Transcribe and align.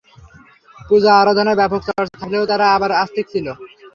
পূজা 0.79 1.11
আরাধনার 1.21 1.59
ব্যাপক 1.59 1.81
চর্চা 1.87 2.15
চললেও 2.15 2.49
তারা 2.51 2.65
আবার 2.75 2.91
আস্তিক 3.03 3.25
ছিল। 3.33 3.47